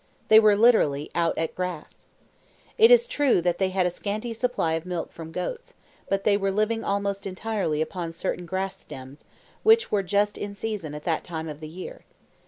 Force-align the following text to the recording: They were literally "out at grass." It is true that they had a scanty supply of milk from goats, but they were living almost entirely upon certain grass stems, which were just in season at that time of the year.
They 0.29 0.39
were 0.39 0.55
literally 0.55 1.11
"out 1.13 1.37
at 1.37 1.53
grass." 1.53 2.07
It 2.75 2.89
is 2.89 3.07
true 3.07 3.39
that 3.43 3.59
they 3.59 3.69
had 3.69 3.85
a 3.85 3.91
scanty 3.91 4.33
supply 4.33 4.73
of 4.73 4.83
milk 4.83 5.11
from 5.11 5.31
goats, 5.31 5.75
but 6.09 6.23
they 6.23 6.37
were 6.37 6.49
living 6.49 6.83
almost 6.83 7.27
entirely 7.27 7.83
upon 7.83 8.11
certain 8.11 8.47
grass 8.47 8.79
stems, 8.79 9.25
which 9.61 9.91
were 9.91 10.01
just 10.01 10.39
in 10.39 10.55
season 10.55 10.95
at 10.95 11.03
that 11.03 11.23
time 11.23 11.47
of 11.47 11.59
the 11.59 11.69
year. 11.69 12.03